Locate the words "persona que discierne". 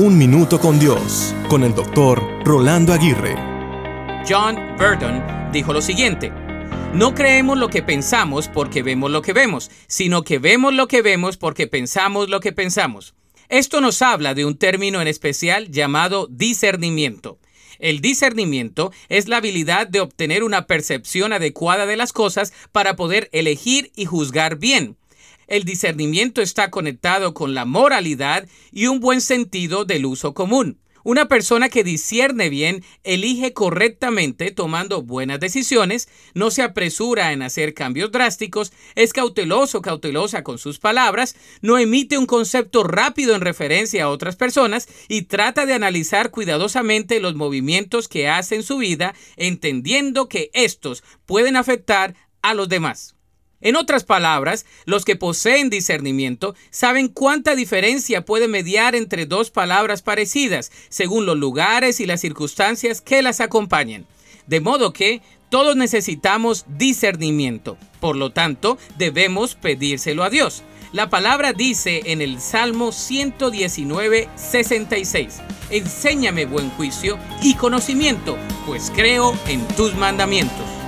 31.26-32.50